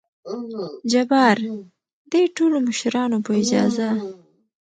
[0.91, 1.37] جبار:
[2.11, 3.89] دې ټولو مشرانو په اجازه!